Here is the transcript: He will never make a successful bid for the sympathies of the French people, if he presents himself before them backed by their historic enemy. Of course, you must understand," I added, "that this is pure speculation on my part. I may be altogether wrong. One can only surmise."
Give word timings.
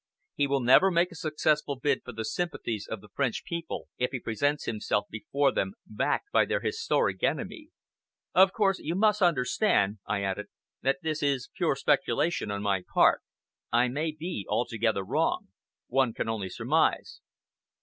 He 0.33 0.47
will 0.47 0.61
never 0.61 0.89
make 0.89 1.11
a 1.11 1.15
successful 1.15 1.75
bid 1.75 2.01
for 2.03 2.11
the 2.11 2.25
sympathies 2.25 2.87
of 2.87 3.01
the 3.01 3.09
French 3.09 3.43
people, 3.45 3.87
if 3.99 4.09
he 4.09 4.19
presents 4.19 4.65
himself 4.65 5.05
before 5.11 5.51
them 5.51 5.73
backed 5.85 6.31
by 6.31 6.45
their 6.45 6.61
historic 6.61 7.21
enemy. 7.21 7.69
Of 8.33 8.51
course, 8.51 8.79
you 8.79 8.95
must 8.95 9.21
understand," 9.21 9.99
I 10.07 10.23
added, 10.23 10.47
"that 10.81 11.03
this 11.03 11.21
is 11.21 11.51
pure 11.55 11.75
speculation 11.75 12.49
on 12.49 12.63
my 12.63 12.83
part. 12.91 13.21
I 13.71 13.89
may 13.89 14.11
be 14.11 14.43
altogether 14.49 15.03
wrong. 15.03 15.49
One 15.85 16.13
can 16.13 16.27
only 16.27 16.49
surmise." 16.49 17.21